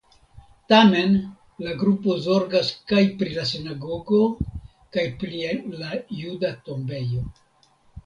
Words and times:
Tamen 0.71 1.11
la 1.65 1.75
grupo 1.81 2.15
zorgas 2.29 2.73
kaj 2.93 3.05
pri 3.21 3.37
la 3.37 3.45
sinagogo 3.53 4.25
kaj 4.99 5.07
pli 5.23 5.47
la 5.87 5.95
juda 6.27 6.55
tombejo. 6.69 7.27